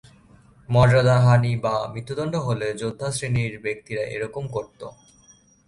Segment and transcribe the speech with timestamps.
[0.69, 4.81] মর্যাদাহানি বা মৃত্যুদন্ড হলে যোদ্ধাশ্রেণীর ব্যক্তিরা এরকম করত।